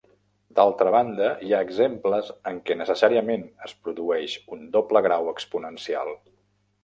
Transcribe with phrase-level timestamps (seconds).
[0.59, 6.13] D'altra banda, hi ha exemples en què necessàriament es produeix un doble grau exponencial.